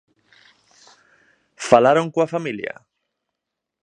[1.69, 2.73] ¿Falaron coa familia?